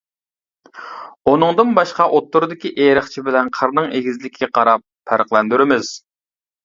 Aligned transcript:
ئۇنىڭدىن 1.31 1.75
باشقا 1.79 2.07
ئوتتۇرىدىكى 2.15 2.71
ئېرىقچە 2.85 3.25
بىلەن 3.29 3.53
قىرنىڭ 3.59 3.93
ئېگىزلىكىگە 3.99 4.51
قاراپ 4.59 4.85
پەرقلەندۈرىمىز. 5.13 5.93